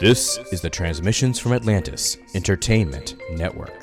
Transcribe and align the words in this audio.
This 0.00 0.38
is 0.52 0.60
the 0.60 0.70
Transmissions 0.70 1.40
from 1.40 1.52
Atlantis 1.52 2.18
Entertainment 2.32 3.16
Network. 3.32 3.74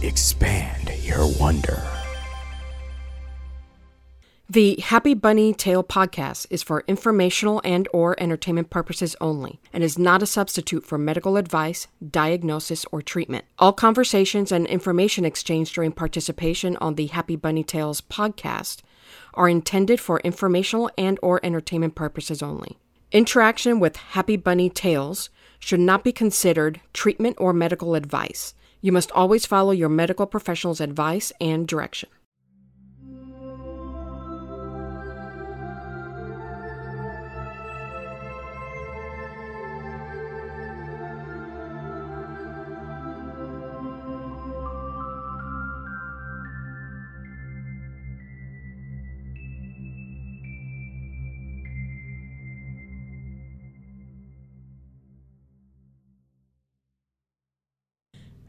Expand 0.00 0.92
your 1.02 1.26
wonder. 1.40 1.82
The 4.48 4.76
Happy 4.80 5.14
Bunny 5.14 5.54
Tale 5.54 5.82
podcast 5.82 6.46
is 6.50 6.62
for 6.62 6.84
informational 6.86 7.62
and 7.64 7.88
or 7.92 8.14
entertainment 8.22 8.70
purposes 8.70 9.16
only 9.20 9.58
and 9.72 9.82
is 9.82 9.98
not 9.98 10.22
a 10.22 10.26
substitute 10.26 10.86
for 10.86 10.98
medical 10.98 11.36
advice, 11.36 11.88
diagnosis, 12.08 12.86
or 12.92 13.02
treatment. 13.02 13.46
All 13.58 13.72
conversations 13.72 14.52
and 14.52 14.68
information 14.68 15.24
exchanged 15.24 15.74
during 15.74 15.90
participation 15.90 16.76
on 16.76 16.94
the 16.94 17.06
Happy 17.06 17.34
Bunny 17.34 17.64
Tales 17.64 18.00
podcast 18.00 18.82
are 19.34 19.48
intended 19.48 19.98
for 19.98 20.20
informational 20.20 20.92
and 20.96 21.18
or 21.24 21.44
entertainment 21.44 21.96
purposes 21.96 22.40
only. 22.40 22.78
Interaction 23.14 23.78
with 23.78 23.94
Happy 23.94 24.36
Bunny 24.36 24.68
Tales 24.68 25.30
should 25.60 25.78
not 25.78 26.02
be 26.02 26.10
considered 26.10 26.80
treatment 26.92 27.36
or 27.38 27.52
medical 27.52 27.94
advice. 27.94 28.54
You 28.80 28.90
must 28.90 29.12
always 29.12 29.46
follow 29.46 29.70
your 29.70 29.88
medical 29.88 30.26
professional's 30.26 30.80
advice 30.80 31.32
and 31.40 31.68
direction. 31.68 32.08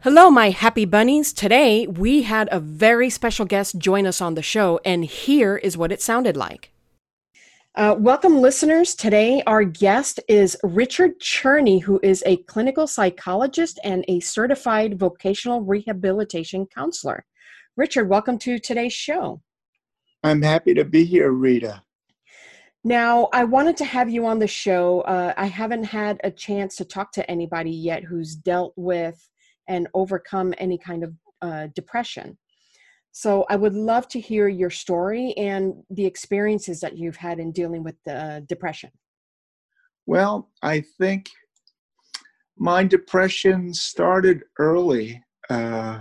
Hello, 0.06 0.30
my 0.30 0.52
happy 0.52 0.86
bunnies. 0.86 1.34
Today 1.34 1.88
we 1.88 2.22
had 2.22 2.48
a 2.52 2.60
very 2.60 3.10
special 3.10 3.44
guest 3.44 3.80
join 3.80 4.06
us 4.06 4.22
on 4.22 4.36
the 4.36 4.44
show, 4.44 4.80
and 4.86 5.04
here 5.04 5.58
is 5.58 5.80
what 5.80 5.92
it 5.92 6.00
sounded 6.00 6.38
like. 6.38 6.72
Uh, 7.74 7.96
welcome, 7.98 8.40
listeners. 8.40 8.94
Today, 8.94 9.42
our 9.48 9.64
guest 9.64 10.20
is 10.28 10.56
Richard 10.62 11.20
Cherney, 11.20 11.82
who 11.82 12.00
is 12.04 12.22
a 12.28 12.38
clinical 12.44 12.86
psychologist 12.86 13.80
and 13.84 14.06
a 14.08 14.20
certified 14.20 15.00
vocational 15.00 15.62
rehabilitation 15.62 16.68
counselor. 16.68 17.26
Richard, 17.76 18.08
welcome 18.08 18.38
to 18.38 18.60
today's 18.60 18.94
show. 18.94 19.42
I'm 20.24 20.44
happy 20.44 20.76
to 20.76 20.86
be 20.86 21.04
here, 21.04 21.32
Rita. 21.32 21.82
Now, 22.84 23.28
I 23.34 23.44
wanted 23.44 23.76
to 23.78 23.86
have 23.86 24.12
you 24.12 24.28
on 24.28 24.38
the 24.38 24.46
show. 24.46 25.02
Uh, 25.02 25.34
I 25.36 25.48
haven't 25.48 25.86
had 25.86 26.22
a 26.24 26.30
chance 26.30 26.76
to 26.76 26.86
talk 26.86 27.12
to 27.14 27.28
anybody 27.28 27.72
yet 27.72 28.04
who's 28.04 28.36
dealt 28.36 28.74
with 28.76 29.28
and 29.68 29.88
overcome 29.94 30.54
any 30.58 30.78
kind 30.78 31.04
of 31.04 31.14
uh, 31.42 31.68
depression. 31.76 32.38
So 33.12 33.46
I 33.50 33.56
would 33.56 33.74
love 33.74 34.08
to 34.10 34.20
hear 34.20 34.50
your 34.50 34.70
story 34.70 35.34
and 35.38 35.84
the 35.90 36.06
experiences 36.06 36.82
that 36.82 36.98
you've 36.98 37.16
had 37.16 37.40
in 37.40 37.54
dealing 37.54 37.82
with 37.82 37.96
uh, 38.08 38.42
depression. 38.42 38.92
Well, 40.06 40.50
I 40.62 40.84
think 40.98 41.30
my 42.58 42.84
depression 42.84 43.74
started 43.74 44.44
early. 44.60 45.24
Uh, 45.50 46.00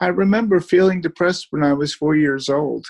I 0.00 0.06
remember 0.08 0.60
feeling 0.60 1.00
depressed 1.00 1.48
when 1.50 1.64
I 1.64 1.72
was 1.72 1.94
four 1.94 2.16
years 2.16 2.48
old, 2.48 2.86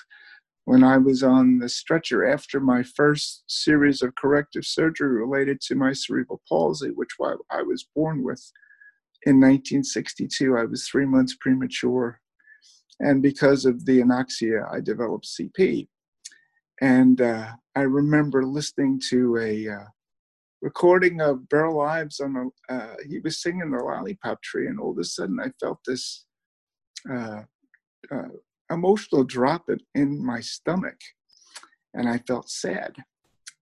when 0.65 0.83
I 0.83 0.97
was 0.97 1.23
on 1.23 1.59
the 1.59 1.69
stretcher 1.69 2.25
after 2.25 2.59
my 2.59 2.83
first 2.83 3.43
series 3.47 4.01
of 4.01 4.15
corrective 4.15 4.65
surgery 4.65 5.19
related 5.19 5.59
to 5.61 5.75
my 5.75 5.93
cerebral 5.93 6.41
palsy, 6.47 6.89
which 6.89 7.11
I 7.49 7.61
was 7.61 7.85
born 7.95 8.23
with 8.23 8.51
in 9.25 9.39
1962. 9.39 10.57
I 10.57 10.65
was 10.65 10.87
three 10.87 11.05
months 11.05 11.35
premature. 11.39 12.19
And 12.99 13.21
because 13.21 13.65
of 13.65 13.85
the 13.85 14.01
anoxia, 14.01 14.71
I 14.71 14.79
developed 14.79 15.27
CP. 15.27 15.87
And 16.81 17.21
uh, 17.21 17.51
I 17.75 17.81
remember 17.81 18.45
listening 18.45 19.01
to 19.09 19.37
a 19.37 19.69
uh, 19.69 19.85
recording 20.61 21.21
of 21.21 21.47
Burl 21.49 21.81
Ives 21.81 22.19
on 22.19 22.51
a, 22.69 22.73
uh, 22.73 22.95
he 23.07 23.19
was 23.19 23.41
singing 23.41 23.71
the 23.71 23.77
lollipop 23.77 24.41
tree, 24.41 24.67
and 24.67 24.79
all 24.79 24.91
of 24.91 24.97
a 24.97 25.03
sudden 25.03 25.39
I 25.39 25.51
felt 25.59 25.79
this 25.85 26.25
uh, 27.11 27.41
uh, 28.11 28.29
emotional 28.71 29.23
drop 29.23 29.69
in, 29.69 29.79
in 29.93 30.25
my 30.25 30.39
stomach, 30.39 30.97
and 31.93 32.09
I 32.09 32.17
felt 32.19 32.49
sad. 32.49 32.95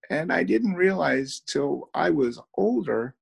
And 0.09 0.31
I 0.31 0.43
didn't 0.43 0.75
realize 0.75 1.41
till 1.45 1.89
I 1.93 2.09
was 2.09 2.39
older 2.55 3.15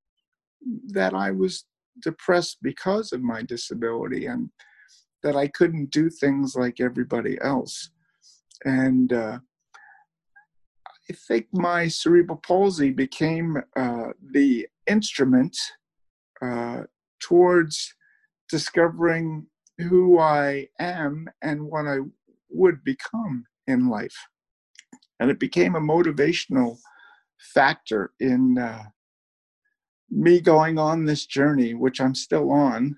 that 0.89 1.13
I 1.13 1.31
was 1.31 1.65
depressed 2.01 2.57
because 2.61 3.11
of 3.11 3.21
my 3.21 3.41
disability 3.41 4.25
and 4.25 4.49
that 5.23 5.35
I 5.35 5.47
couldn't 5.47 5.91
do 5.91 6.09
things 6.09 6.55
like 6.55 6.79
everybody 6.79 7.37
else. 7.41 7.91
And 8.65 9.11
uh, 9.13 9.39
I 11.09 11.13
think 11.27 11.47
my 11.51 11.87
cerebral 11.87 12.37
palsy 12.37 12.91
became 12.91 13.57
uh, 13.75 14.09
the 14.31 14.67
instrument 14.87 15.57
uh, 16.41 16.83
towards 17.19 17.93
discovering 18.49 19.47
who 19.77 20.19
I 20.19 20.67
am 20.79 21.27
and 21.41 21.63
what 21.63 21.87
I 21.87 21.99
would 22.49 22.83
become 22.83 23.45
in 23.67 23.89
life. 23.89 24.15
And 25.19 25.29
it 25.29 25.39
became 25.39 25.75
a 25.75 25.81
motivational 25.81 26.77
factor 27.53 28.11
in 28.19 28.57
uh, 28.57 28.83
me 30.11 30.41
going 30.41 30.77
on 30.77 31.05
this 31.05 31.25
journey, 31.25 31.73
which 31.73 32.01
I'm 32.01 32.15
still 32.15 32.51
on, 32.51 32.97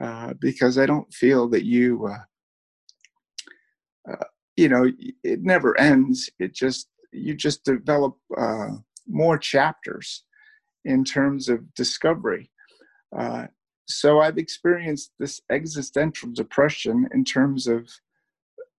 uh, 0.00 0.34
because 0.40 0.78
I 0.78 0.86
don't 0.86 1.12
feel 1.12 1.48
that 1.50 1.64
you, 1.64 2.08
uh, 2.08 4.10
uh, 4.10 4.24
you 4.56 4.68
know, 4.68 4.90
it 5.22 5.42
never 5.42 5.78
ends. 5.78 6.30
It 6.38 6.54
just 6.54 6.88
you 7.12 7.34
just 7.34 7.64
develop 7.64 8.16
uh, 8.36 8.68
more 9.06 9.36
chapters 9.36 10.24
in 10.84 11.04
terms 11.04 11.48
of 11.48 11.74
discovery. 11.74 12.50
Uh, 13.16 13.46
so 13.88 14.20
I've 14.20 14.38
experienced 14.38 15.12
this 15.18 15.40
existential 15.50 16.30
depression 16.32 17.08
in 17.12 17.24
terms 17.24 17.66
of, 17.66 17.88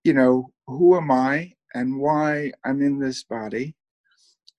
you 0.04 0.14
know, 0.14 0.52
who 0.68 0.96
am 0.96 1.12
I 1.12 1.54
and 1.74 2.00
why 2.00 2.54
I'm 2.66 2.82
in 2.82 3.00
this 3.00 3.24
body, 3.24 3.76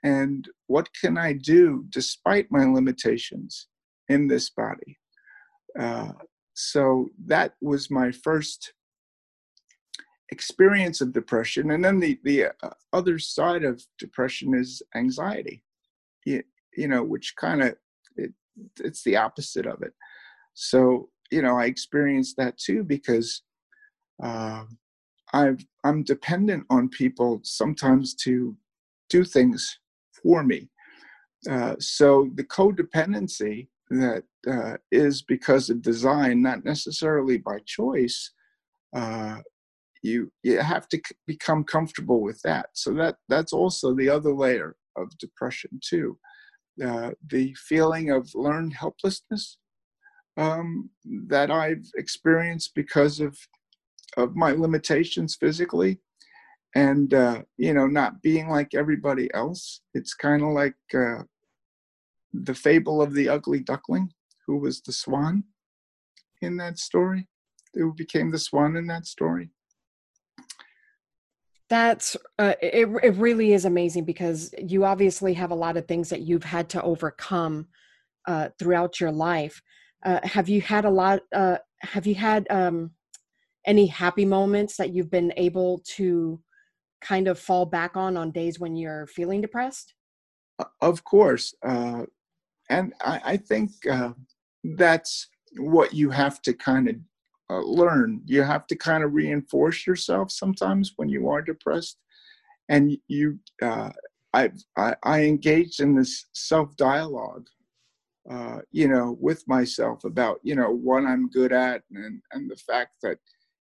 and 0.02 0.48
what 0.66 0.88
can 1.00 1.16
I 1.16 1.34
do 1.34 1.84
despite 1.90 2.50
my 2.50 2.64
limitations 2.64 3.68
in 4.08 4.26
this 4.26 4.50
body? 4.50 4.98
Uh, 5.78 6.12
so 6.54 7.08
that 7.26 7.54
was 7.60 7.90
my 7.90 8.10
first 8.10 8.74
experience 10.30 11.00
of 11.00 11.12
depression. 11.12 11.70
And 11.70 11.84
then 11.84 12.00
the, 12.00 12.18
the 12.24 12.46
uh, 12.46 12.70
other 12.92 13.18
side 13.18 13.64
of 13.64 13.84
depression 13.98 14.54
is 14.54 14.82
anxiety, 14.94 15.62
you, 16.24 16.42
you 16.76 16.88
know, 16.88 17.04
which 17.04 17.34
kind 17.36 17.62
of, 17.62 17.76
it, 18.16 18.32
it's 18.80 19.04
the 19.04 19.16
opposite 19.16 19.66
of 19.66 19.82
it. 19.82 19.92
So, 20.54 21.10
you 21.30 21.42
know, 21.42 21.58
I 21.58 21.66
experienced 21.66 22.36
that 22.38 22.58
too 22.58 22.82
because 22.82 23.42
uh, 24.22 24.64
I've, 25.32 25.64
I'm 25.84 26.02
dependent 26.02 26.64
on 26.70 26.88
people 26.88 27.40
sometimes 27.44 28.14
to 28.16 28.56
do 29.08 29.24
things 29.24 29.78
for 30.22 30.42
me. 30.42 30.68
Uh, 31.50 31.74
so 31.78 32.30
the 32.34 32.44
codependency 32.44 33.68
that 33.90 34.22
uh, 34.48 34.76
is 34.90 35.22
because 35.22 35.70
of 35.70 35.82
design, 35.82 36.40
not 36.42 36.64
necessarily 36.64 37.38
by 37.38 37.58
choice, 37.66 38.32
uh, 38.94 39.38
you 40.02 40.30
you 40.42 40.58
have 40.58 40.88
to 40.88 40.96
c- 40.96 41.14
become 41.26 41.64
comfortable 41.64 42.20
with 42.20 42.40
that. 42.42 42.66
So 42.74 42.92
that 42.94 43.16
that's 43.28 43.52
also 43.52 43.94
the 43.94 44.08
other 44.08 44.32
layer 44.32 44.76
of 44.96 45.16
depression 45.18 45.80
too, 45.82 46.18
uh, 46.84 47.10
the 47.28 47.54
feeling 47.54 48.10
of 48.10 48.30
learned 48.34 48.74
helplessness 48.74 49.58
um, 50.36 50.90
that 51.28 51.50
I've 51.50 51.86
experienced 51.96 52.74
because 52.74 53.20
of 53.20 53.36
of 54.16 54.36
my 54.36 54.52
limitations 54.52 55.36
physically 55.36 56.00
and 56.74 57.12
uh, 57.14 57.42
you 57.56 57.74
know 57.74 57.86
not 57.86 58.22
being 58.22 58.48
like 58.48 58.74
everybody 58.74 59.32
else. 59.34 59.80
It's 59.94 60.14
kind 60.14 60.42
of 60.42 60.48
like 60.50 60.76
uh, 60.94 61.22
the 62.32 62.54
fable 62.54 63.02
of 63.02 63.14
the 63.14 63.28
ugly 63.28 63.60
duckling 63.60 64.10
who 64.46 64.58
was 64.58 64.80
the 64.80 64.92
swan 64.92 65.44
in 66.40 66.56
that 66.56 66.78
story 66.78 67.28
who 67.74 67.94
became 67.94 68.30
the 68.30 68.38
swan 68.38 68.76
in 68.76 68.86
that 68.88 69.06
story. 69.06 69.50
That's 71.68 72.16
uh, 72.38 72.54
it, 72.60 72.88
it 73.02 73.14
really 73.16 73.54
is 73.54 73.64
amazing 73.64 74.04
because 74.04 74.54
you 74.58 74.84
obviously 74.84 75.32
have 75.34 75.50
a 75.50 75.56
lot 75.56 75.76
of 75.76 75.86
things 75.86 76.10
that 76.10 76.20
you've 76.20 76.44
had 76.44 76.68
to 76.70 76.82
overcome 76.82 77.68
uh, 78.26 78.50
throughout 78.58 79.00
your 79.00 79.10
life. 79.10 79.62
Uh, 80.04 80.20
have 80.22 80.48
you 80.48 80.60
had 80.60 80.84
a 80.84 80.90
lot 80.90 81.20
uh, 81.34 81.58
have 81.80 82.06
you 82.06 82.14
had 82.14 82.46
um, 82.50 82.90
any 83.66 83.86
happy 83.86 84.24
moments 84.24 84.76
that 84.76 84.92
you've 84.92 85.10
been 85.10 85.32
able 85.36 85.82
to 85.86 86.40
kind 87.02 87.28
of 87.28 87.38
fall 87.38 87.66
back 87.66 87.96
on 87.96 88.16
on 88.16 88.30
days 88.30 88.58
when 88.58 88.76
you're 88.76 89.06
feeling 89.06 89.40
depressed? 89.40 89.94
Of 90.80 91.04
course. 91.04 91.54
Uh, 91.62 92.04
and 92.70 92.94
I, 93.04 93.20
I 93.24 93.36
think 93.36 93.72
uh, 93.90 94.12
that's 94.64 95.28
what 95.56 95.92
you 95.92 96.10
have 96.10 96.40
to 96.42 96.52
kind 96.52 96.88
of 96.88 96.96
uh, 97.50 97.60
learn. 97.60 98.22
You 98.26 98.42
have 98.42 98.66
to 98.68 98.76
kind 98.76 99.04
of 99.04 99.12
reinforce 99.12 99.86
yourself 99.86 100.30
sometimes 100.30 100.92
when 100.96 101.08
you 101.08 101.28
are 101.28 101.42
depressed, 101.42 101.98
and 102.68 102.96
you. 103.08 103.38
Uh, 103.60 103.90
I, 104.34 104.50
I, 104.78 104.94
I 105.02 105.24
engaged 105.24 105.80
in 105.80 105.94
this 105.94 106.24
self 106.32 106.74
dialogue, 106.76 107.48
uh, 108.30 108.60
you 108.70 108.88
know, 108.88 109.16
with 109.20 109.46
myself 109.46 110.04
about 110.04 110.38
you 110.42 110.54
know 110.54 110.70
what 110.70 111.04
I'm 111.04 111.28
good 111.28 111.52
at 111.52 111.82
and 111.92 112.22
and 112.32 112.50
the 112.50 112.56
fact 112.56 112.96
that 113.02 113.18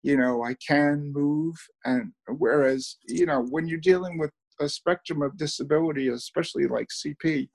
you 0.06 0.16
know 0.16 0.44
I 0.44 0.54
can 0.66 1.12
move 1.12 1.56
and 1.84 2.12
whereas 2.28 2.96
you 3.08 3.26
know 3.26 3.40
when 3.50 3.66
you're 3.66 3.90
dealing 3.92 4.18
with 4.18 4.30
a 4.60 4.68
spectrum 4.68 5.20
of 5.20 5.36
disability, 5.36 6.08
especially 6.08 6.66
like 6.66 6.88
CP, 6.88 7.48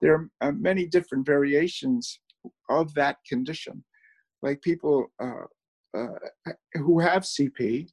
there 0.00 0.14
are 0.14 0.30
uh, 0.40 0.52
many 0.52 0.86
different 0.86 1.26
variations 1.26 2.20
of 2.68 2.92
that 2.94 3.16
condition. 3.28 3.84
Like 4.42 4.62
people 4.62 5.12
uh, 5.22 5.46
uh, 5.96 6.52
who 6.74 6.98
have 6.98 7.22
CP, 7.22 7.88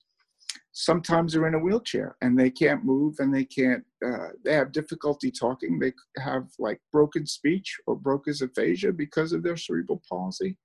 sometimes 0.71 1.35
are 1.35 1.47
in 1.47 1.55
a 1.55 1.59
wheelchair 1.59 2.15
and 2.21 2.39
they 2.39 2.49
can't 2.49 2.85
move 2.85 3.15
and 3.19 3.33
they 3.33 3.45
can't, 3.45 3.83
uh, 4.05 4.29
they 4.45 4.53
have 4.53 4.71
difficulty 4.71 5.31
talking. 5.31 5.79
They 5.79 5.93
have 6.19 6.47
like 6.59 6.79
broken 6.93 7.25
speech 7.25 7.75
or 7.87 7.95
broca's 7.95 8.41
aphasia 8.41 8.93
because 8.93 9.33
of 9.33 9.43
their 9.43 9.57
cerebral 9.57 10.01
palsy, 10.07 10.57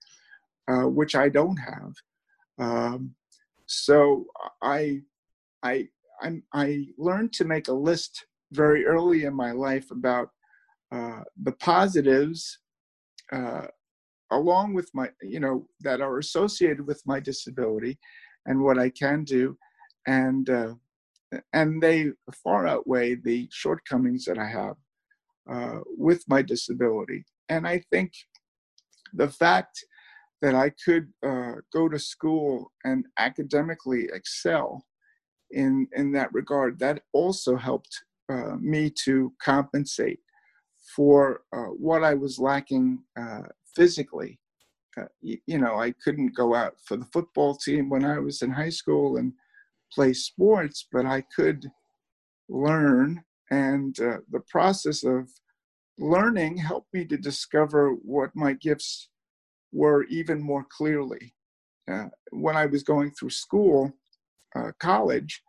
uh, 0.69 0.87
which 0.89 1.15
I 1.15 1.29
don't 1.29 1.56
have. 1.56 1.93
Um, 2.59 3.15
so 3.67 4.26
I, 4.62 5.00
I, 5.62 5.88
I'm, 6.23 6.43
I 6.53 6.87
learned 6.99 7.32
to 7.35 7.44
make 7.44 7.69
a 7.69 7.73
list 7.73 8.26
very 8.53 8.85
early 8.85 9.25
in 9.25 9.35
my 9.35 9.53
life 9.53 9.91
about 9.91 10.29
uh, 10.93 11.23
the 11.43 11.53
positives 11.53 12.59
uh, 13.32 13.67
along 14.31 14.75
with 14.75 14.91
my 14.94 15.09
you 15.23 15.41
know 15.41 15.67
that 15.81 16.00
are 16.00 16.19
associated 16.19 16.87
with 16.87 17.03
my 17.06 17.20
disability 17.20 17.99
and 18.47 18.61
what 18.61 18.79
i 18.79 18.91
can 18.91 19.25
do. 19.25 19.56
And 20.06 20.49
uh, 20.50 20.75
and 21.53 21.82
they 21.82 22.11
far 22.43 22.67
outweigh 22.67 23.15
the 23.15 23.49
shortcomings 23.50 24.25
that 24.25 24.38
i 24.38 24.47
have 24.47 24.76
uh, 25.50 25.81
with 25.97 26.25
my 26.29 26.43
disability. 26.43 27.25
And 27.49 27.67
i 27.67 27.82
think 27.91 28.12
the 29.15 29.29
fact 29.29 29.85
that 30.43 30.55
i 30.55 30.71
could 30.85 31.09
uh, 31.25 31.55
go 31.73 31.89
to 31.89 31.99
school 31.99 32.71
and 32.85 33.06
academically 33.19 34.09
excel 34.12 34.85
in 35.53 35.87
in 35.94 36.12
that 36.12 36.33
regard 36.33 36.79
that 36.79 37.03
also 37.12 37.56
helped 37.56 38.05
uh, 38.29 38.56
me 38.61 38.91
to 39.05 39.33
compensate 39.43 40.21
for 40.94 41.43
uh, 41.53 41.71
what 41.79 42.03
I 42.05 42.15
was 42.15 42.39
lacking 42.39 43.03
uh, 43.19 43.43
physically. 43.75 44.39
Uh, 44.97 45.06
you, 45.21 45.39
you, 45.47 45.59
know, 45.59 45.77
I 45.77 45.93
couldn't 46.05 46.37
go 46.37 46.55
out 46.55 46.75
for 46.85 46.97
the 46.97 47.06
football 47.06 47.56
team 47.56 47.89
when 47.89 48.05
I 48.05 48.19
was 48.19 48.43
in 48.43 48.50
high 48.50 48.71
school 48.71 49.17
and 49.17 49.33
play 49.93 50.12
sports, 50.12 50.87
but 50.93 51.06
I 51.06 51.25
could 51.35 51.71
learn. 52.49 53.23
And 53.50 53.99
uh, 54.00 54.19
the 54.31 54.43
process 54.50 55.05
of 55.05 55.31
learning 55.99 56.59
helped 56.59 56.93
me 56.93 57.05
to 57.06 57.17
discover 57.17 57.91
what 57.91 58.31
my 58.35 58.53
gifts 58.55 59.09
were 59.73 60.05
even 60.05 60.41
more 60.41 60.67
clearly. 60.71 61.35
Uh, 61.91 62.07
when 62.31 62.57
I 62.57 62.67
was 62.67 62.83
going 62.83 63.11
through 63.11 63.31
school, 63.31 63.93
uh, 64.55 64.73
college, 64.79 65.43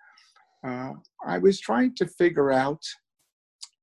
I 1.26 1.38
was 1.40 1.60
trying 1.60 1.94
to 1.96 2.08
figure 2.08 2.52
out 2.52 2.82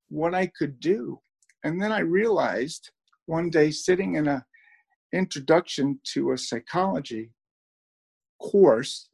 what 0.09 0.33
I 0.33 0.47
could 0.57 0.79
do 0.79 1.21
and 1.63 1.81
then 1.81 1.91
I 1.91 1.99
realized 1.99 2.91
one 3.25 3.49
day 3.49 3.71
sitting 3.71 4.15
in 4.15 4.27
a 4.27 4.45
introduction 5.13 5.99
to 6.13 6.31
a 6.31 6.37
psychology 6.37 7.31
course 8.41 9.09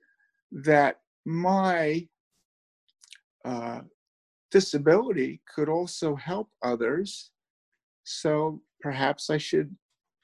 that 0.52 1.00
my 1.26 2.08
uh, 3.44 3.82
disability 4.52 5.42
could 5.54 5.70
also 5.70 6.16
help 6.16 6.50
others. 6.62 7.32
So 8.04 8.62
perhaps 8.80 9.30
I 9.30 9.38
should 9.38 9.76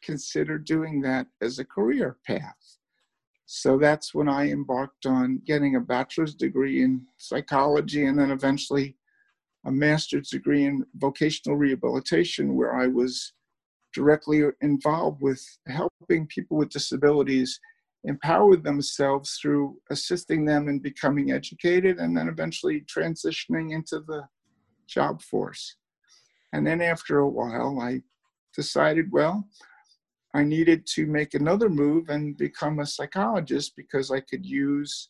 consider 0.03 0.57
doing 0.57 1.01
that 1.01 1.27
as 1.41 1.59
a 1.59 1.65
career 1.65 2.17
path. 2.25 2.77
So 3.45 3.77
that's 3.77 4.13
when 4.13 4.27
I 4.29 4.49
embarked 4.49 5.05
on 5.05 5.41
getting 5.45 5.75
a 5.75 5.81
bachelor's 5.81 6.33
degree 6.33 6.81
in 6.81 7.05
psychology 7.17 8.05
and 8.05 8.17
then 8.17 8.31
eventually 8.31 8.97
a 9.65 9.71
master's 9.71 10.29
degree 10.29 10.65
in 10.65 10.85
vocational 10.95 11.57
rehabilitation 11.57 12.55
where 12.55 12.75
I 12.75 12.87
was 12.87 13.33
directly 13.93 14.43
involved 14.61 15.21
with 15.21 15.41
helping 15.67 16.27
people 16.27 16.57
with 16.57 16.69
disabilities 16.69 17.59
empower 18.05 18.57
themselves 18.57 19.37
through 19.41 19.77
assisting 19.89 20.45
them 20.45 20.67
in 20.67 20.79
becoming 20.79 21.31
educated 21.31 21.99
and 21.99 22.17
then 22.17 22.27
eventually 22.27 22.81
transitioning 22.81 23.71
into 23.71 23.99
the 24.01 24.27
job 24.87 25.21
force. 25.21 25.77
And 26.51 26.67
then 26.67 26.81
after 26.81 27.19
a 27.19 27.29
while, 27.29 27.79
I 27.79 28.01
decided, 28.55 29.11
well, 29.11 29.47
I 30.33 30.43
needed 30.43 30.87
to 30.95 31.05
make 31.05 31.33
another 31.33 31.69
move 31.69 32.09
and 32.09 32.35
become 32.35 32.79
a 32.79 32.85
psychologist 32.85 33.73
because 33.77 34.09
I 34.09 34.19
could 34.19 34.45
use 34.45 35.09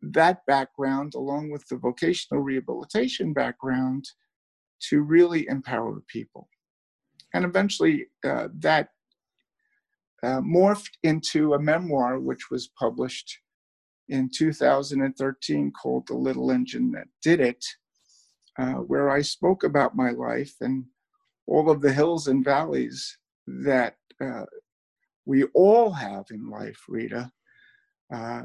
that 0.00 0.46
background, 0.46 1.14
along 1.14 1.50
with 1.50 1.66
the 1.68 1.76
vocational 1.76 2.42
rehabilitation 2.42 3.32
background, 3.32 4.06
to 4.88 5.02
really 5.02 5.46
empower 5.48 6.00
people. 6.06 6.48
And 7.34 7.44
eventually, 7.44 8.06
uh, 8.24 8.48
that 8.60 8.88
uh, 10.22 10.40
morphed 10.40 10.92
into 11.02 11.54
a 11.54 11.60
memoir 11.60 12.18
which 12.18 12.50
was 12.50 12.70
published 12.78 13.38
in 14.08 14.30
2013 14.34 15.72
called 15.72 16.06
The 16.06 16.14
Little 16.14 16.50
Engine 16.50 16.90
That 16.92 17.08
Did 17.22 17.40
It, 17.40 17.64
uh, 18.58 18.74
where 18.74 19.10
I 19.10 19.20
spoke 19.20 19.64
about 19.64 19.96
my 19.96 20.10
life 20.10 20.54
and 20.60 20.84
all 21.46 21.70
of 21.70 21.82
the 21.82 21.92
hills 21.92 22.26
and 22.28 22.44
valleys 22.44 23.18
that 23.62 23.96
uh, 24.20 24.44
we 25.26 25.44
all 25.54 25.90
have 25.90 26.24
in 26.30 26.48
life, 26.48 26.80
Rita. 26.88 27.30
Uh, 28.12 28.44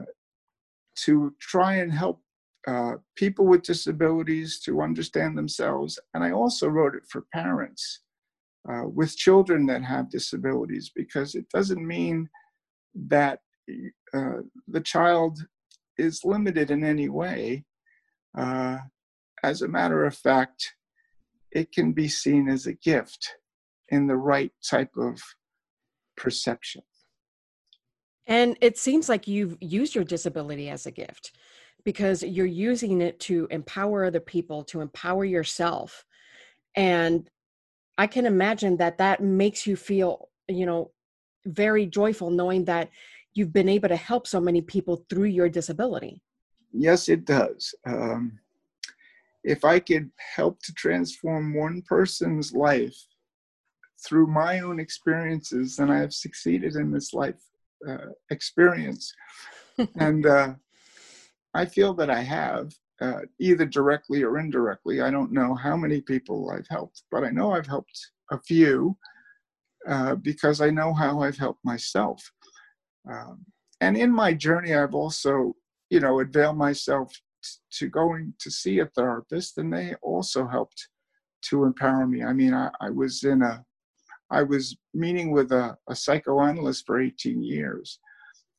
to 0.96 1.34
try 1.40 1.76
and 1.76 1.92
help 1.92 2.22
uh, 2.68 2.94
people 3.16 3.46
with 3.46 3.64
disabilities 3.64 4.60
to 4.60 4.82
understand 4.82 5.38
themselves. 5.38 6.00
And 6.14 6.24
I 6.24 6.32
also 6.32 6.68
wrote 6.68 6.96
it 6.96 7.04
for 7.10 7.26
parents 7.34 8.02
uh, 8.70 8.84
with 8.86 9.18
children 9.18 9.66
that 9.66 9.84
have 9.84 10.10
disabilities 10.10 10.92
because 10.96 11.36
it 11.36 11.50
doesn't 11.50 11.86
mean 11.86 12.30
that 13.08 13.40
uh, 14.14 14.42
the 14.68 14.82
child 14.82 15.40
is 15.98 16.24
limited 16.24 16.72
in 16.72 16.84
any 16.84 17.10
way. 17.10 17.66
Uh, 18.38 18.78
as 19.44 19.62
a 19.62 19.68
matter 19.68 20.06
of 20.06 20.16
fact, 20.16 20.74
it 21.52 21.72
can 21.72 21.92
be 21.92 22.08
seen 22.08 22.48
as 22.48 22.66
a 22.66 22.74
gift 22.74 23.36
in 23.90 24.08
the 24.08 24.16
right 24.16 24.52
type 24.68 24.92
of 24.98 25.22
perception. 26.16 26.82
And 28.28 28.58
it 28.62 28.78
seems 28.78 29.10
like 29.10 29.28
you've 29.28 29.58
used 29.60 29.96
your 29.96 30.04
disability 30.04 30.70
as 30.70 30.86
a 30.86 30.92
gift 30.92 31.34
because 31.84 32.24
you're 32.24 32.46
using 32.46 33.02
it 33.02 33.20
to 33.20 33.48
empower 33.52 34.06
other 34.06 34.22
people, 34.22 34.64
to 34.66 34.80
empower 34.82 35.26
yourself. 35.26 36.06
And 36.76 37.30
I 37.98 38.08
can 38.08 38.26
imagine 38.26 38.78
that 38.78 38.98
that 39.00 39.22
makes 39.22 39.68
you 39.68 39.76
feel, 39.76 40.30
you 40.48 40.66
know, 40.66 40.92
very 41.46 41.86
joyful 41.86 42.30
knowing 42.30 42.66
that 42.66 42.90
you've 43.34 43.52
been 43.52 43.68
able 43.68 43.90
to 43.90 43.96
help 43.96 44.28
so 44.28 44.40
many 44.40 44.62
people 44.62 45.06
through 45.10 45.26
your 45.26 45.50
disability. 45.50 46.22
Yes, 46.72 47.10
it 47.10 47.26
does. 47.26 47.76
Um, 47.86 48.40
if 49.44 49.66
I 49.66 49.80
could 49.80 50.10
help 50.36 50.62
to 50.64 50.74
transform 50.74 51.54
one 51.54 51.82
person's 51.82 52.54
life 52.54 52.96
through 54.06 54.28
my 54.28 54.60
own 54.60 54.80
experiences, 54.80 55.76
then 55.76 55.90
I 55.90 56.00
have 56.00 56.14
succeeded 56.14 56.76
in 56.76 56.92
this 56.92 57.14
life 57.14 57.42
uh, 57.88 58.10
experience. 58.30 59.14
and 59.98 60.26
uh, 60.26 60.54
I 61.54 61.66
feel 61.66 61.94
that 61.96 62.10
I 62.10 62.22
have, 62.22 62.72
uh, 63.02 63.22
either 63.40 63.66
directly 63.66 64.24
or 64.24 64.38
indirectly. 64.38 65.02
I 65.02 65.12
don't 65.12 65.32
know 65.32 65.56
how 65.56 65.76
many 65.76 66.02
people 66.02 66.52
I've 66.52 66.68
helped, 66.70 67.04
but 67.12 67.24
I 67.24 67.30
know 67.30 67.52
I've 67.52 67.68
helped 67.68 68.12
a 68.32 68.40
few 68.40 68.98
uh, 69.88 70.16
because 70.16 70.62
I 70.62 70.70
know 70.70 70.94
how 70.94 71.22
I've 71.22 71.38
helped 71.38 71.64
myself. 71.66 72.24
Um, 73.10 73.46
and 73.82 73.98
in 73.98 74.12
my 74.12 74.34
journey, 74.34 74.74
I've 74.74 74.96
also, 74.96 75.56
you 75.90 76.00
know, 76.00 76.22
availed 76.22 76.58
myself 76.58 77.12
t- 77.44 77.50
to 77.80 77.90
going 77.90 78.34
to 78.40 78.50
see 78.50 78.80
a 78.80 78.86
therapist, 78.86 79.58
and 79.58 79.74
they 79.74 79.96
also 80.02 80.48
helped 80.48 80.88
to 81.50 81.66
empower 81.66 82.08
me. 82.08 82.24
I 82.24 82.32
mean, 82.32 82.54
I, 82.54 82.70
I 82.80 82.90
was 82.90 83.24
in 83.24 83.42
a 83.42 83.66
I 84.34 84.42
was 84.42 84.76
meeting 84.94 85.32
with 85.32 85.52
a, 85.52 85.78
a 85.88 85.96
psychoanalyst 85.96 86.86
for 86.88 87.00
18 87.00 87.44
years. 87.44 88.00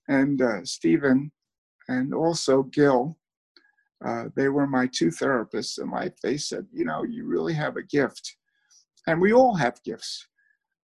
And 0.08 0.40
uh, 0.40 0.64
Stephen 0.64 1.32
and 1.88 2.14
also 2.14 2.62
Gil, 2.62 3.18
uh, 4.04 4.26
they 4.36 4.48
were 4.48 4.66
my 4.66 4.86
two 4.86 5.08
therapists 5.08 5.80
in 5.80 5.90
life. 5.90 6.12
They 6.22 6.36
said, 6.36 6.66
you 6.72 6.84
know, 6.84 7.02
you 7.02 7.26
really 7.26 7.54
have 7.54 7.76
a 7.76 7.82
gift 7.82 8.36
and 9.06 9.20
we 9.20 9.32
all 9.32 9.54
have 9.56 9.82
gifts. 9.82 10.26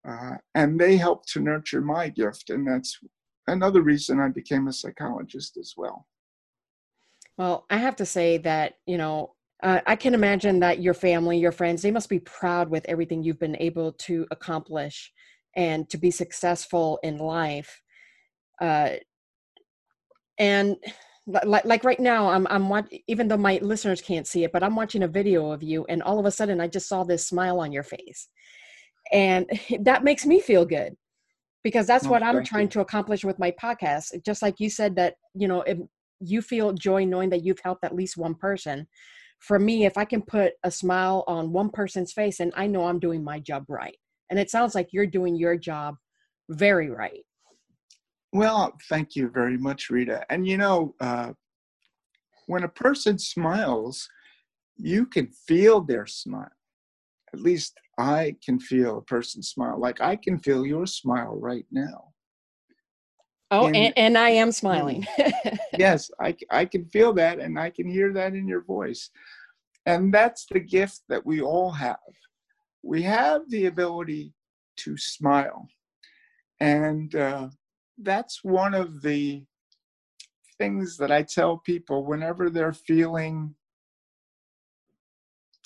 Uh, 0.07 0.37
and 0.55 0.79
they 0.81 0.97
helped 0.97 1.29
to 1.29 1.41
nurture 1.41 1.81
my 1.81 2.09
gift. 2.09 2.51
And 2.51 2.67
that's 2.67 2.99
another 3.47 3.83
reason 3.83 4.19
I 4.19 4.29
became 4.29 4.67
a 4.67 4.73
psychologist 4.73 5.57
as 5.57 5.75
well. 5.77 6.07
Well, 7.37 7.65
I 7.71 7.77
have 7.77 7.97
to 7.97 8.07
say 8.07 8.39
that, 8.39 8.75
you 8.87 8.99
know, 8.99 9.35
uh, 9.63 9.81
I 9.87 9.97
can 9.97 10.15
imagine 10.15 10.61
that 10.61 10.81
your 10.81 10.95
family, 10.95 11.39
your 11.39 11.53
friends, 11.53 11.83
they 11.83 11.91
must 11.91 12.09
be 12.09 12.21
proud 12.21 12.71
with 12.71 12.85
everything 12.87 13.23
you've 13.23 13.39
been 13.39 13.57
able 13.61 13.93
to 13.93 14.27
accomplish 14.31 15.13
and 15.57 15.89
to 15.91 15.99
be 15.99 16.11
successful 16.11 16.99
in 17.03 17.19
life. 17.19 17.83
Uh, 18.61 18.91
and 20.39 20.77
like, 21.27 21.65
like 21.65 21.85
right 21.85 22.01
now, 22.01 22.29
I'm, 22.31 22.47
I'm 22.49 22.69
watching, 22.69 23.01
even 23.07 23.29
though 23.29 23.37
my 23.37 23.59
listeners 23.63 24.01
can't 24.01 24.27
see 24.27 24.45
it, 24.45 24.53
but 24.53 24.63
I'm 24.63 24.77
watching 24.77 25.03
a 25.03 25.09
video 25.09 25.51
of 25.51 25.63
you, 25.63 25.85
and 25.89 26.03
all 26.03 26.19
of 26.19 26.27
a 26.27 26.31
sudden, 26.31 26.61
I 26.61 26.67
just 26.67 26.89
saw 26.89 27.05
this 27.05 27.27
smile 27.27 27.61
on 27.61 27.73
your 27.73 27.83
face. 27.83 28.29
And 29.13 29.47
that 29.81 30.05
makes 30.05 30.25
me 30.25 30.41
feel 30.41 30.65
good 30.65 30.97
because 31.63 31.87
that's 31.87 32.07
oh, 32.07 32.11
what 32.11 32.23
I'm 32.23 32.45
trying 32.45 32.67
you. 32.67 32.71
to 32.71 32.81
accomplish 32.81 33.25
with 33.25 33.39
my 33.39 33.53
podcast. 33.63 34.25
Just 34.25 34.41
like 34.43 34.59
you 34.59 34.71
said 34.71 34.97
that, 34.97 35.17
you 35.35 35.47
know, 35.47 35.63
if 35.63 35.79
you 36.21 36.43
feel 36.43 36.73
joy 36.73 37.05
knowing 37.05 37.31
that 37.31 37.45
you've 37.45 37.61
helped 37.65 37.85
at 37.85 37.95
least 37.95 38.17
one 38.17 38.35
person. 38.35 38.87
For 39.41 39.59
me, 39.59 39.85
if 39.87 39.97
I 39.99 40.05
can 40.05 40.23
put 40.23 40.53
a 40.63 40.71
smile 40.71 41.25
on 41.27 41.53
one 41.53 41.71
person's 41.71 42.13
face 42.13 42.41
and 42.41 42.53
I 42.55 42.67
know 42.67 42.85
I'm 42.85 43.01
doing 43.01 43.25
my 43.25 43.41
job 43.41 43.65
right. 43.69 43.97
And 44.31 44.39
it 44.39 44.51
sounds 44.51 44.75
like 44.75 44.89
you're 44.93 45.07
doing 45.07 45.35
your 45.35 45.57
job 45.57 45.97
very 46.51 46.91
right. 46.91 47.25
Well, 48.33 48.77
thank 48.89 49.17
you 49.17 49.29
very 49.29 49.59
much, 49.59 49.91
Rita. 49.91 50.25
And 50.31 50.47
you 50.47 50.57
know, 50.57 50.95
uh, 51.01 51.33
when 52.47 52.65
a 52.65 52.69
person 52.69 53.19
smiles, 53.19 54.09
you 54.77 55.07
can 55.07 55.29
feel 55.47 55.81
their 55.81 56.07
smile. 56.07 56.51
At 57.33 57.41
least 57.41 57.79
I 57.99 58.37
can 58.45 58.59
feel 58.61 58.99
a 58.99 59.03
person 59.03 59.43
smile. 59.43 59.79
Like 59.81 60.01
I 60.01 60.17
can 60.17 60.39
feel 60.39 60.67
your 60.67 60.87
smile 60.87 61.37
right 61.41 61.67
now. 61.71 62.10
Oh, 63.51 63.67
and, 63.67 63.77
and, 63.77 63.95
and 63.97 64.19
I 64.19 64.31
am 64.31 64.53
smiling. 64.53 65.07
yes, 65.79 66.11
I, 66.21 66.37
I 66.51 66.65
can 66.65 66.85
feel 66.87 67.13
that 67.15 67.39
and 67.41 67.59
I 67.59 67.71
can 67.71 67.89
hear 67.89 68.13
that 68.13 68.35
in 68.35 68.47
your 68.47 68.63
voice. 68.63 69.11
And 69.87 70.13
that's 70.13 70.47
the 70.47 70.61
gift 70.61 71.01
that 71.09 71.25
we 71.25 71.41
all 71.41 71.71
have. 71.73 71.97
We 72.83 73.03
have 73.03 73.43
the 73.51 73.67
ability 73.67 74.35
to 74.79 74.97
smile. 74.97 75.69
And 76.61 77.15
uh, 77.15 77.49
that's 77.99 78.45
one 78.45 78.75
of 78.75 79.03
the 79.03 79.43
things 80.59 80.97
that 80.99 81.11
I 81.11 81.23
tell 81.23 81.57
people 81.57 82.05
whenever 82.05 82.51
they're 82.51 82.73
feeling 82.73 83.55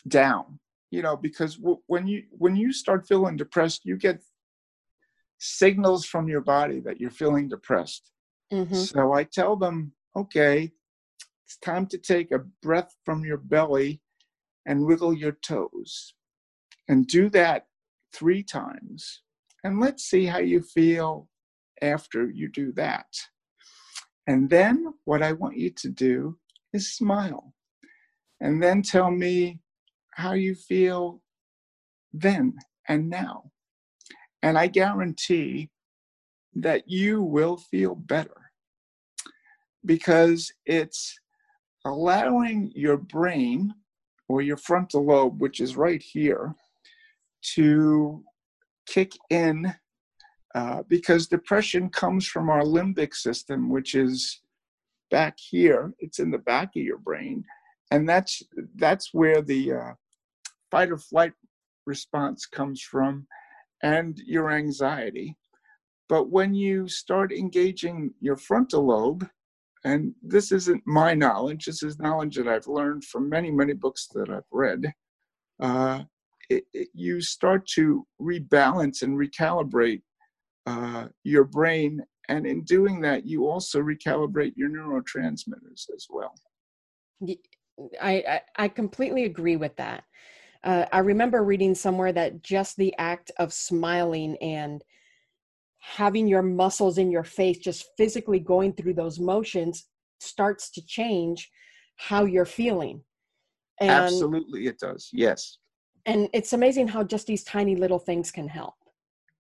down 0.07 0.59
you 0.91 1.03
know 1.03 1.17
because 1.17 1.57
w- 1.57 1.81
when 1.87 2.07
you 2.07 2.23
when 2.31 2.55
you 2.55 2.73
start 2.73 3.07
feeling 3.07 3.37
depressed 3.37 3.83
you 3.85 3.97
get 3.97 4.23
signals 5.45 6.05
from 6.05 6.29
your 6.29 6.41
body 6.41 6.81
that 6.81 7.01
you're 7.01 7.11
feeling 7.11 7.49
depressed 7.49 8.11
mm-hmm. 8.53 8.75
so 8.75 9.13
i 9.13 9.23
tell 9.25 9.57
them 9.57 9.93
okay 10.17 10.71
it's 11.45 11.57
time 11.59 11.87
to 11.87 11.99
take 11.99 12.33
a 12.33 12.45
breath 12.63 12.95
from 13.05 13.25
your 13.25 13.37
belly 13.37 14.01
and 14.67 14.87
wiggle 14.87 15.13
your 15.13 15.33
toes 15.33 16.15
and 16.89 17.07
do 17.07 17.29
that 17.29 17.67
three 18.13 18.43
times 18.43 19.23
and 19.65 19.81
let's 19.81 20.05
see 20.05 20.27
how 20.27 20.39
you 20.39 20.61
feel 20.61 21.29
after 21.81 22.31
you 22.31 22.49
do 22.49 22.71
that. 22.73 23.07
And 24.27 24.49
then 24.49 24.95
what 25.05 25.23
I 25.23 25.33
want 25.33 25.57
you 25.57 25.71
to 25.71 25.89
do 25.89 26.39
is 26.73 26.95
smile. 26.95 27.55
And 28.41 28.63
then 28.63 28.83
tell 28.83 29.11
me 29.11 29.61
how 30.13 30.33
you 30.33 30.55
feel 30.55 31.23
then 32.13 32.55
and 32.89 33.09
now. 33.09 33.51
And 34.45 34.59
I 34.59 34.67
guarantee 34.67 35.71
that 36.57 36.83
you 36.87 37.23
will 37.23 37.57
feel 37.57 37.95
better 37.95 38.51
because 39.87 40.53
it's 40.67 41.19
allowing 41.87 42.71
your 42.75 42.99
brain 42.99 43.73
or 44.29 44.43
your 44.43 44.59
frontal 44.59 45.07
lobe, 45.07 45.41
which 45.41 45.61
is 45.61 45.79
right 45.79 46.03
here, 46.03 46.55
to 47.55 48.23
kick 48.87 49.13
in 49.31 49.75
uh, 50.55 50.83
because 50.89 51.27
depression 51.27 51.89
comes 51.89 52.27
from 52.27 52.51
our 52.51 52.65
limbic 52.65 53.15
system, 53.15 53.71
which 53.71 53.95
is 53.95 54.43
back 55.11 55.39
here. 55.39 55.95
It's 56.01 56.19
in 56.19 56.31
the 56.31 56.37
back 56.37 56.77
of 56.77 56.83
your 56.83 56.99
brain, 56.99 57.47
and 57.91 58.07
that's 58.07 58.43
that's 58.77 59.15
where 59.15 59.41
the 59.41 59.73
uh, 59.73 59.93
fight 60.71 60.91
or 60.91 60.99
flight 60.99 61.33
response 61.87 62.45
comes 62.45 62.83
from, 62.83 63.27
and 63.85 64.19
your 64.19 64.51
anxiety. 64.51 65.37
But 66.09 66.31
when 66.31 66.55
you 66.55 66.89
start 66.89 67.33
engaging 67.33 68.13
your 68.21 68.37
frontal 68.37 68.87
lobe, 68.87 69.29
and 69.85 70.15
this 70.23 70.51
isn't 70.53 70.83
my 70.87 71.13
knowledge, 71.13 71.67
this 71.67 71.83
is 71.83 71.99
knowledge 71.99 72.37
that 72.37 72.49
I've 72.49 72.67
learned 72.67 73.05
from 73.05 73.29
many, 73.29 73.51
many 73.51 73.75
books 73.75 74.09
that 74.15 74.31
I've 74.31 74.51
read. 74.51 74.93
Uh, 75.61 76.03
it, 76.49 76.65
it, 76.73 76.89
you 76.95 77.21
start 77.21 77.67
to 77.75 78.07
rebalance 78.21 79.03
and 79.03 79.19
recalibrate 79.19 80.03
uh, 80.67 81.09
your 81.23 81.45
brain. 81.45 82.03
And 82.31 82.47
in 82.47 82.65
doing 82.65 83.03
that, 83.03 83.27
you 83.27 83.47
also 83.47 83.81
recalibrate 83.81 84.55
your 84.57 84.71
neurotransmitters 84.71 85.91
as 85.95 86.07
well. 86.09 86.35
I, 88.01 88.25
I, 88.29 88.41
I 88.57 88.69
completely 88.69 89.25
agree 89.25 89.57
with 89.57 89.77
that. 89.77 90.05
Uh, 90.65 90.87
I 90.93 91.01
remember 91.01 91.45
reading 91.45 91.75
somewhere 91.75 92.13
that 92.13 92.43
just 92.43 92.77
the 92.77 92.95
act 92.97 93.31
of 93.39 93.53
smiling 93.53 94.37
and 94.39 94.83
having 95.79 96.27
your 96.27 96.43
muscles 96.43 96.97
in 96.97 97.11
your 97.11 97.25
face, 97.25 97.59
just 97.59 97.91
physically 97.99 98.41
going 98.41 98.73
through 98.73 98.95
those 98.95 99.21
motions, 99.21 99.89
starts 100.21 100.71
to 100.71 100.87
change 100.87 101.51
how 101.97 102.25
you're 102.25 102.47
feeling. 102.47 103.03
And, 103.79 103.91
Absolutely, 103.91 104.67
it 104.67 104.79
does. 104.79 105.11
Yes. 105.13 105.59
And 106.07 106.29
it's 106.33 106.55
amazing 106.55 106.89
how 106.89 107.05
just 107.05 107.27
these 107.27 107.45
tiny 107.45 107.77
little 107.77 107.99
things 107.99 108.31
can 108.31 108.49
help. 108.49 108.75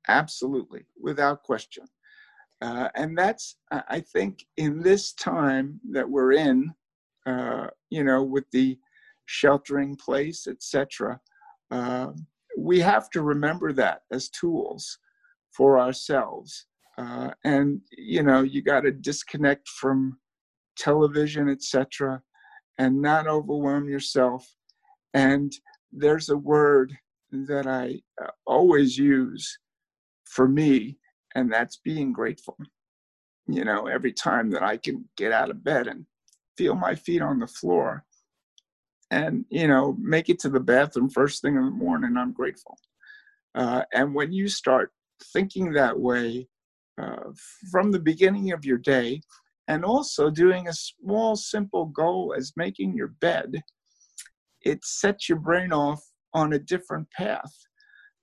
Absolutely, 0.08 0.84
without 1.00 1.42
question. 1.42 1.86
Uh, 2.60 2.88
and 2.94 3.16
that's, 3.16 3.56
I 3.70 4.00
think, 4.00 4.44
in 4.58 4.80
this 4.80 5.12
time 5.14 5.80
that 5.90 6.08
we're 6.08 6.32
in, 6.32 6.74
uh, 7.26 7.68
you 7.90 8.04
know, 8.04 8.22
with 8.22 8.44
the 8.50 8.78
sheltering 9.26 9.96
place, 9.96 10.46
etc., 10.46 11.20
uh, 11.70 12.08
we 12.56 12.78
have 12.80 13.10
to 13.10 13.22
remember 13.22 13.72
that 13.72 14.02
as 14.12 14.28
tools 14.28 14.98
for 15.56 15.78
ourselves. 15.78 16.66
Uh, 16.96 17.30
and 17.44 17.80
you 17.90 18.22
know, 18.22 18.42
you 18.42 18.62
got 18.62 18.80
to 18.80 18.92
disconnect 18.92 19.68
from 19.68 20.18
television, 20.78 21.48
etc., 21.48 22.22
and 22.78 23.00
not 23.00 23.26
overwhelm 23.26 23.88
yourself. 23.88 24.46
And 25.14 25.52
there's 25.92 26.28
a 26.28 26.36
word 26.36 26.92
that 27.32 27.66
I 27.66 28.00
uh, 28.22 28.30
always 28.46 28.96
use 28.96 29.58
for 30.24 30.48
me, 30.48 30.98
and 31.34 31.52
that's 31.52 31.78
being 31.78 32.12
grateful. 32.12 32.56
You 33.46 33.64
know, 33.64 33.86
every 33.86 34.12
time 34.12 34.50
that 34.50 34.62
I 34.62 34.76
can 34.76 35.08
get 35.16 35.32
out 35.32 35.50
of 35.50 35.64
bed 35.64 35.88
and 35.88 36.06
feel 36.56 36.74
my 36.74 36.94
feet 36.94 37.22
on 37.22 37.40
the 37.40 37.46
floor 37.46 38.04
and, 39.10 39.44
you 39.50 39.68
know, 39.68 39.96
make 40.00 40.28
it 40.28 40.38
to 40.40 40.48
the 40.48 40.60
bathroom 40.60 41.08
first 41.08 41.42
thing 41.42 41.56
in 41.56 41.64
the 41.64 41.70
morning, 41.70 42.16
I'm 42.16 42.32
grateful. 42.32 42.78
Uh, 43.54 43.82
and 43.92 44.14
when 44.14 44.32
you 44.32 44.48
start 44.48 44.92
thinking 45.32 45.72
that 45.72 45.98
way 45.98 46.48
uh, 47.00 47.30
from 47.70 47.92
the 47.92 48.00
beginning 48.00 48.52
of 48.52 48.64
your 48.64 48.78
day, 48.78 49.20
and 49.68 49.84
also 49.84 50.28
doing 50.30 50.68
a 50.68 50.72
small, 50.72 51.36
simple 51.36 51.86
goal 51.86 52.34
as 52.36 52.52
making 52.56 52.94
your 52.94 53.08
bed, 53.20 53.62
it 54.62 54.84
sets 54.84 55.28
your 55.28 55.38
brain 55.38 55.72
off 55.72 56.02
on 56.34 56.52
a 56.52 56.58
different 56.58 57.10
path 57.10 57.52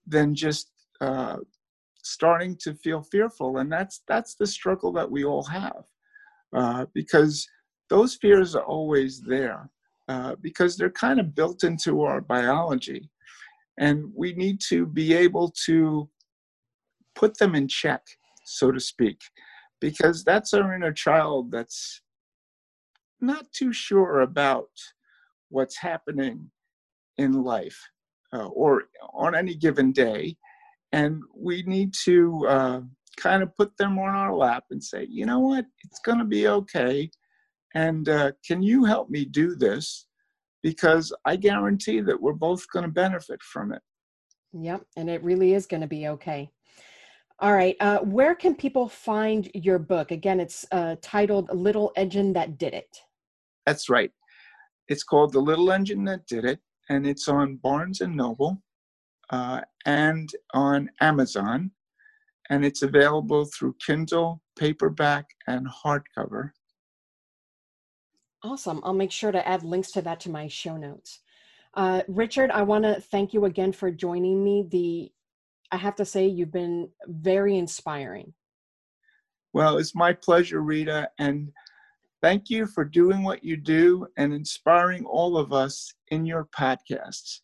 than 0.05 0.35
just 0.35 0.71
uh, 0.99 1.37
starting 2.03 2.55
to 2.57 2.73
feel 2.75 3.01
fearful 3.01 3.57
and 3.57 3.71
that's 3.71 4.01
that's 4.07 4.35
the 4.35 4.45
struggle 4.45 4.91
that 4.91 5.09
we 5.09 5.23
all 5.23 5.43
have 5.43 5.83
uh, 6.55 6.85
because 6.93 7.47
those 7.89 8.15
fears 8.15 8.55
are 8.55 8.65
always 8.65 9.21
there 9.21 9.69
uh, 10.11 10.35
because 10.41 10.75
they're 10.75 10.99
kind 11.07 11.21
of 11.21 11.33
built 11.33 11.63
into 11.63 12.01
our 12.01 12.19
biology. 12.19 13.09
And 13.79 14.11
we 14.13 14.33
need 14.33 14.59
to 14.67 14.85
be 14.85 15.13
able 15.13 15.53
to 15.67 16.09
put 17.15 17.37
them 17.37 17.55
in 17.55 17.69
check 17.69 18.01
so 18.43 18.71
to 18.71 18.79
speak 18.79 19.19
because 19.79 20.25
that's 20.25 20.53
our 20.53 20.75
inner 20.75 20.91
child 20.91 21.49
that's 21.49 22.01
not 23.21 23.45
too 23.53 23.71
sure 23.71 24.19
about 24.21 24.69
what's 25.47 25.77
happening 25.77 26.51
in 27.17 27.43
life 27.43 27.79
uh, 28.33 28.47
or 28.47 28.83
on 29.13 29.33
any 29.33 29.55
given 29.55 29.93
day. 29.93 30.35
And 30.91 31.21
we 31.33 31.63
need 31.63 31.93
to 32.03 32.45
uh, 32.49 32.81
kind 33.15 33.43
of 33.43 33.55
put 33.55 33.77
them 33.77 33.97
on 33.97 34.13
our 34.13 34.35
lap 34.35 34.65
and 34.71 34.83
say, 34.83 35.07
you 35.09 35.25
know 35.25 35.39
what, 35.39 35.65
it's 35.85 35.99
going 35.99 36.19
to 36.19 36.25
be 36.25 36.49
okay. 36.49 37.09
And 37.75 38.09
uh, 38.09 38.31
can 38.45 38.61
you 38.61 38.85
help 38.85 39.09
me 39.09 39.25
do 39.25 39.55
this? 39.55 40.07
Because 40.63 41.13
I 41.25 41.35
guarantee 41.35 42.01
that 42.01 42.21
we're 42.21 42.33
both 42.33 42.69
going 42.71 42.85
to 42.85 42.91
benefit 42.91 43.41
from 43.41 43.71
it. 43.71 43.81
Yep, 44.53 44.85
and 44.97 45.09
it 45.09 45.23
really 45.23 45.53
is 45.53 45.65
going 45.65 45.81
to 45.81 45.87
be 45.87 46.07
okay. 46.09 46.49
All 47.39 47.53
right, 47.53 47.75
uh, 47.79 47.99
where 47.99 48.35
can 48.35 48.53
people 48.53 48.87
find 48.87 49.49
your 49.55 49.79
book? 49.79 50.11
Again, 50.11 50.39
it's 50.39 50.65
uh, 50.71 50.97
titled 51.01 51.49
"Little 51.51 51.91
Engine 51.95 52.33
That 52.33 52.57
Did 52.57 52.73
It." 52.73 52.97
That's 53.65 53.89
right. 53.89 54.11
It's 54.89 55.03
called 55.03 55.33
"The 55.33 55.39
Little 55.39 55.71
Engine 55.71 56.03
That 56.05 56.27
Did 56.27 56.45
It," 56.45 56.59
and 56.89 57.07
it's 57.07 57.27
on 57.27 57.55
Barnes 57.55 58.01
and 58.01 58.15
Noble 58.15 58.61
uh, 59.31 59.61
and 59.85 60.29
on 60.53 60.89
Amazon, 60.99 61.71
and 62.49 62.63
it's 62.63 62.83
available 62.83 63.45
through 63.45 63.75
Kindle, 63.83 64.41
paperback, 64.59 65.25
and 65.47 65.67
hardcover. 65.67 66.51
Awesome. 68.43 68.81
I'll 68.83 68.93
make 68.93 69.11
sure 69.11 69.31
to 69.31 69.47
add 69.47 69.63
links 69.63 69.91
to 69.91 70.01
that 70.01 70.19
to 70.21 70.31
my 70.31 70.47
show 70.47 70.77
notes. 70.77 71.19
Uh, 71.73 72.01
Richard, 72.07 72.51
I 72.51 72.63
want 72.63 72.83
to 72.83 72.99
thank 72.99 73.33
you 73.33 73.45
again 73.45 73.71
for 73.71 73.91
joining 73.91 74.43
me. 74.43 74.67
The 74.69 75.11
I 75.71 75.77
have 75.77 75.95
to 75.95 76.05
say 76.05 76.27
you've 76.27 76.51
been 76.51 76.89
very 77.07 77.57
inspiring. 77.57 78.33
Well, 79.53 79.77
it's 79.77 79.95
my 79.95 80.11
pleasure, 80.11 80.61
Rita, 80.61 81.09
and 81.17 81.49
thank 82.21 82.49
you 82.49 82.65
for 82.65 82.83
doing 82.83 83.23
what 83.23 83.43
you 83.43 83.55
do 83.55 84.07
and 84.17 84.33
inspiring 84.33 85.05
all 85.05 85.37
of 85.37 85.53
us 85.53 85.93
in 86.09 86.25
your 86.25 86.49
podcasts. 86.57 87.39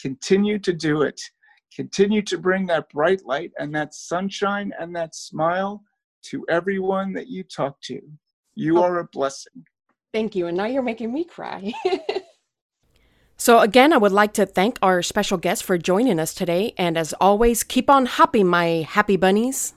Continue 0.00 0.58
to 0.60 0.72
do 0.72 1.02
it. 1.02 1.20
Continue 1.74 2.22
to 2.22 2.38
bring 2.38 2.66
that 2.66 2.88
bright 2.90 3.24
light 3.24 3.52
and 3.58 3.74
that 3.74 3.94
sunshine 3.94 4.72
and 4.78 4.94
that 4.94 5.14
smile 5.14 5.82
to 6.24 6.44
everyone 6.48 7.12
that 7.14 7.28
you 7.28 7.42
talk 7.42 7.80
to. 7.82 8.00
You 8.54 8.78
oh, 8.78 8.82
are 8.82 8.98
a 8.98 9.08
blessing. 9.12 9.64
Thank 10.12 10.34
you. 10.34 10.46
And 10.46 10.56
now 10.56 10.66
you're 10.66 10.82
making 10.82 11.12
me 11.12 11.24
cry. 11.24 11.72
So, 13.42 13.58
again, 13.58 13.92
I 13.92 13.96
would 13.96 14.12
like 14.12 14.34
to 14.34 14.46
thank 14.46 14.78
our 14.82 15.02
special 15.02 15.36
guest 15.36 15.64
for 15.64 15.76
joining 15.76 16.20
us 16.20 16.32
today. 16.32 16.74
And 16.78 16.96
as 16.96 17.12
always, 17.14 17.64
keep 17.64 17.90
on 17.90 18.06
hopping, 18.06 18.46
my 18.46 18.86
happy 18.88 19.16
bunnies. 19.16 19.74